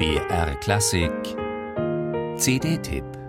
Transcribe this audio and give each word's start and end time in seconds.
BR 0.00 0.54
Klassik. 0.62 1.36
CD-Tipp 2.38 3.19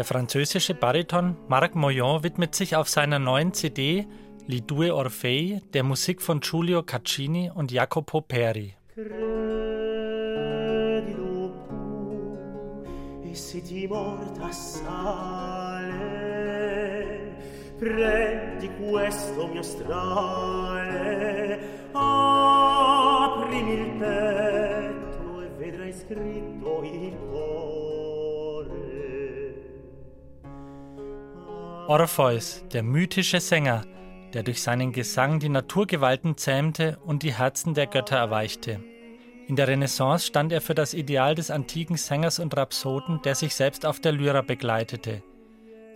Der 0.00 0.06
französische 0.06 0.72
Bariton 0.72 1.36
Marc 1.46 1.74
Moyon 1.74 2.22
widmet 2.22 2.54
sich 2.54 2.74
auf 2.74 2.88
seiner 2.88 3.18
neuen 3.18 3.52
CD 3.52 4.06
Li 4.46 4.62
Due 4.62 4.94
Orfei 4.94 5.60
der 5.74 5.82
Musik 5.82 6.22
von 6.22 6.40
Giulio 6.40 6.82
Caccini 6.82 7.50
und 7.54 7.70
Jacopo 7.70 8.22
Peri. 8.22 8.74
Prendi 17.78 18.70
questo 18.78 19.46
mio 19.48 19.62
strale, 19.62 21.29
Orpheus, 31.90 32.64
der 32.72 32.84
mythische 32.84 33.40
Sänger, 33.40 33.82
der 34.32 34.44
durch 34.44 34.62
seinen 34.62 34.92
Gesang 34.92 35.40
die 35.40 35.48
Naturgewalten 35.48 36.36
zähmte 36.36 37.00
und 37.04 37.24
die 37.24 37.34
Herzen 37.34 37.74
der 37.74 37.88
Götter 37.88 38.16
erweichte. 38.16 38.78
In 39.48 39.56
der 39.56 39.66
Renaissance 39.66 40.24
stand 40.24 40.52
er 40.52 40.60
für 40.60 40.76
das 40.76 40.94
Ideal 40.94 41.34
des 41.34 41.50
antiken 41.50 41.96
Sängers 41.96 42.38
und 42.38 42.56
Rhapsoden, 42.56 43.22
der 43.22 43.34
sich 43.34 43.56
selbst 43.56 43.84
auf 43.84 43.98
der 43.98 44.12
Lyra 44.12 44.42
begleitete. 44.42 45.24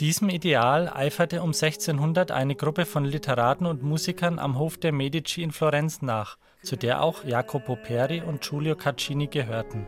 Diesem 0.00 0.30
Ideal 0.30 0.90
eiferte 0.92 1.42
um 1.42 1.50
1600 1.50 2.32
eine 2.32 2.56
Gruppe 2.56 2.86
von 2.86 3.04
Literaten 3.04 3.64
und 3.64 3.84
Musikern 3.84 4.40
am 4.40 4.58
Hof 4.58 4.76
der 4.76 4.90
Medici 4.90 5.44
in 5.44 5.52
Florenz 5.52 6.02
nach, 6.02 6.38
zu 6.64 6.74
der 6.74 7.02
auch 7.04 7.22
Jacopo 7.22 7.76
Peri 7.76 8.20
und 8.20 8.40
Giulio 8.42 8.74
Caccini 8.74 9.28
gehörten. 9.28 9.86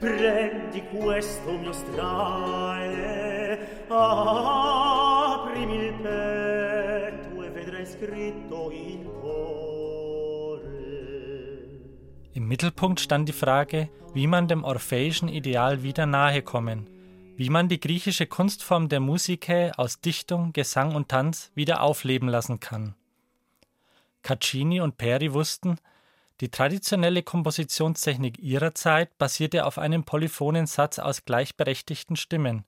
Prendi 0.00 0.82
questo 0.84 1.58
mio 1.58 1.72
strale, 1.72 3.58
aprimi 3.88 5.74
il 5.76 5.92
petto 6.00 7.42
e 7.44 7.50
vedrai 7.50 7.84
scritto 7.84 8.70
il 8.72 9.04
cuore. 9.20 10.70
Im 12.32 12.46
Mittelpunkt 12.46 13.00
stand 13.00 13.28
die 13.28 13.34
Frage, 13.34 13.90
wie 14.14 14.26
man 14.26 14.48
dem 14.48 14.64
orpheischen 14.64 15.28
Ideal 15.28 15.82
wieder 15.82 16.06
nahe 16.06 16.40
kommen, 16.40 16.88
wie 17.36 17.50
man 17.50 17.68
die 17.68 17.78
griechische 17.78 18.26
Kunstform 18.26 18.88
der 18.88 19.00
Musike 19.00 19.72
aus 19.76 20.00
Dichtung, 20.00 20.54
Gesang 20.54 20.94
und 20.94 21.10
Tanz 21.10 21.52
wieder 21.54 21.82
aufleben 21.82 22.30
lassen 22.30 22.58
kann. 22.58 22.94
Caccini 24.22 24.80
und 24.80 24.96
Peri 24.96 25.34
wussten, 25.34 25.76
die 26.40 26.48
traditionelle 26.48 27.22
Kompositionstechnik 27.22 28.38
ihrer 28.38 28.74
Zeit 28.74 29.18
basierte 29.18 29.66
auf 29.66 29.76
einem 29.78 30.04
polyphonen 30.04 30.66
Satz 30.66 30.98
aus 30.98 31.26
gleichberechtigten 31.26 32.16
Stimmen. 32.16 32.64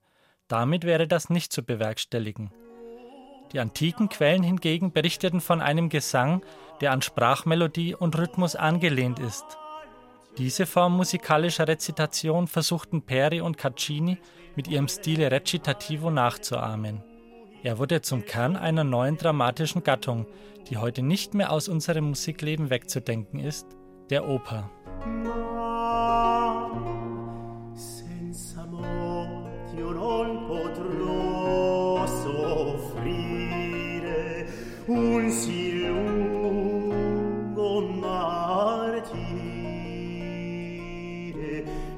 Damit 0.47 0.83
wäre 0.83 1.07
das 1.07 1.31
nicht 1.31 1.51
zu 1.51 1.63
bewerkstelligen. 1.63 2.51
Die 3.51 3.59
antiken 3.59 4.09
Quellen 4.09 4.43
hingegen 4.43 4.91
berichteten 4.91 5.41
von 5.41 5.61
einem 5.61 5.89
Gesang, 5.89 6.43
der 6.81 6.91
an 6.91 7.01
Sprachmelodie 7.01 7.95
und 7.95 8.17
Rhythmus 8.17 8.55
angelehnt 8.55 9.19
ist. 9.19 9.45
Diese 10.37 10.65
Form 10.65 10.97
musikalischer 10.97 11.67
Rezitation 11.67 12.47
versuchten 12.47 13.03
Peri 13.03 13.41
und 13.41 13.57
Caccini 13.57 14.17
mit 14.55 14.67
ihrem 14.67 14.87
Stile 14.87 15.31
Recitativo 15.31 16.09
nachzuahmen. 16.09 17.03
Er 17.63 17.79
wurde 17.79 18.01
zum 18.01 18.25
Kern 18.25 18.57
einer 18.57 18.83
neuen 18.83 19.17
dramatischen 19.17 19.83
Gattung, 19.83 20.25
die 20.69 20.77
heute 20.77 21.01
nicht 21.01 21.33
mehr 21.33 21.49
aus 21.49 21.69
unserem 21.69 22.09
Musikleben 22.09 22.69
wegzudenken 22.69 23.39
ist, 23.39 23.65
der 24.09 24.27
Oper. 24.27 24.69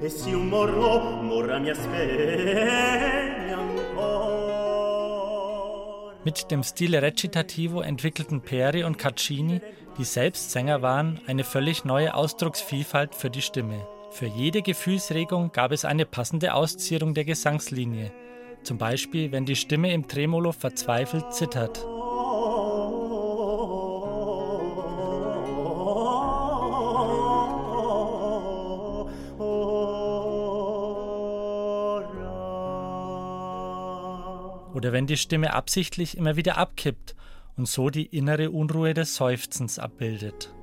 E 0.02 0.10
se 0.10 0.36
un 0.36 0.50
morro 0.50 1.24
morra 1.24 1.58
mi 1.58 1.72
aspegne 1.72 3.54
ancora 3.54 4.45
mit 6.26 6.52
dem 6.52 6.64
Stile 6.64 7.02
Recitativo 7.02 7.82
entwickelten 7.82 8.42
Peri 8.42 8.84
und 8.84 8.98
Caccini, 8.98 9.62
die 9.98 10.04
selbst 10.04 10.52
Sänger 10.52 10.82
waren, 10.82 11.22
eine 11.28 11.44
völlig 11.44 11.86
neue 11.86 12.16
Ausdrucksvielfalt 12.16 13.16
für 13.16 13.30
die 13.30 13.44
Stimme. 13.44 13.88
Für 14.12 14.26
jede 14.26 14.62
Gefühlsregung 14.62 15.52
gab 15.52 15.72
es 15.72 15.86
eine 15.86 16.06
passende 16.06 16.54
Auszierung 16.54 17.14
der 17.14 17.26
Gesangslinie, 17.26 18.12
zum 18.64 18.78
Beispiel 18.78 19.32
wenn 19.32 19.46
die 19.46 19.56
Stimme 19.56 19.94
im 19.94 20.08
Tremolo 20.08 20.52
verzweifelt 20.52 21.32
zittert. 21.32 21.86
Oder 34.76 34.92
wenn 34.92 35.08
die 35.08 35.18
Stimme 35.18 35.54
absichtlich 35.54 36.18
immer 36.18 36.36
wieder 36.36 36.58
abkippt 36.58 37.16
und 37.56 37.68
so 37.68 37.90
die 37.90 38.06
innere 38.06 38.52
Unruhe 38.52 38.94
des 38.94 39.16
Seufzens 39.16 39.80
abbildet. 39.80 40.54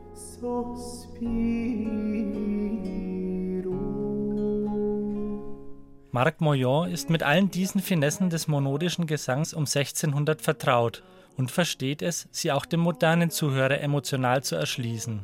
Marc 6.11 6.43
Moyon 6.43 6.91
ist 6.91 7.09
mit 7.09 7.23
allen 7.23 7.51
diesen 7.51 7.81
Finessen 7.81 8.29
des 8.29 8.47
monodischen 8.47 9.07
Gesangs 9.07 9.55
um 9.55 9.63
1600 9.63 10.43
vertraut 10.43 11.03
und 11.39 11.51
versteht 11.51 12.03
es, 12.03 12.29
sie 12.31 12.53
auch 12.53 12.67
dem 12.67 12.81
modernen 12.81 13.31
Zuhörer 13.31 13.81
emotional 13.81 14.45
zu 14.45 14.57
erschließen. 14.57 15.21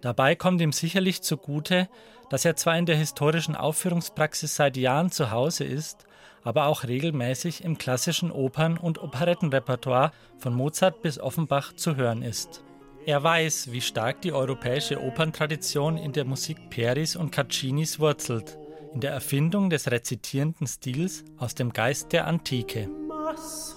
Dabei 0.00 0.34
kommt 0.34 0.62
ihm 0.62 0.72
sicherlich 0.72 1.20
zugute, 1.20 1.90
dass 2.30 2.46
er 2.46 2.56
zwar 2.56 2.78
in 2.78 2.86
der 2.86 2.96
historischen 2.96 3.54
Aufführungspraxis 3.54 4.56
seit 4.56 4.78
Jahren 4.78 5.10
zu 5.10 5.30
Hause 5.30 5.64
ist, 5.64 6.06
aber 6.42 6.66
auch 6.66 6.84
regelmäßig 6.84 7.64
im 7.64 7.78
klassischen 7.78 8.30
Opern- 8.30 8.78
und 8.78 9.02
Operettenrepertoire 9.02 10.12
von 10.38 10.54
Mozart 10.54 11.02
bis 11.02 11.18
Offenbach 11.18 11.72
zu 11.74 11.96
hören 11.96 12.22
ist. 12.22 12.64
Er 13.06 13.22
weiß, 13.22 13.70
wie 13.70 13.82
stark 13.82 14.22
die 14.22 14.32
europäische 14.32 15.00
Operntradition 15.00 15.98
in 15.98 16.12
der 16.12 16.24
Musik 16.24 16.70
Peris 16.70 17.16
und 17.16 17.32
Caccinis 17.32 18.00
wurzelt, 18.00 18.58
in 18.94 19.00
der 19.00 19.12
Erfindung 19.12 19.68
des 19.68 19.90
rezitierenden 19.90 20.66
Stils 20.66 21.24
aus 21.36 21.54
dem 21.54 21.72
Geist 21.72 22.12
der 22.12 22.26
Antike. 22.26 22.88
Massa. 22.88 23.73